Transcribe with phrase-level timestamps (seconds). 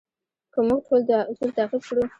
[0.53, 2.03] که موږ ټول دا اصول تعقیب کړو.